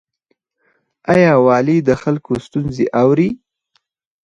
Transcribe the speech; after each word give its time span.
آیا 1.13 1.33
والي 1.45 1.77
د 1.87 1.89
خلکو 2.01 2.31
ستونزې 2.45 2.85
اوري؟ 3.01 3.29